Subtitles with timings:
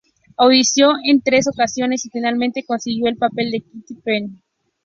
[0.37, 4.41] Audicionó en tres ocasiones y finalmente consiguió el papel de Kitty Bennett.